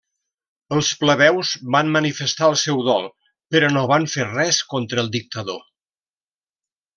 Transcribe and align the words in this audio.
Els 0.75 0.87
plebeus 1.01 1.51
van 1.75 1.91
manifestar 1.97 2.47
el 2.53 2.57
seu 2.61 2.81
dol 2.87 3.05
però 3.57 3.69
no 3.77 3.85
van 3.95 4.09
fer 4.15 4.27
res 4.31 4.63
contra 4.73 5.05
el 5.05 5.13
dictador. 5.19 5.61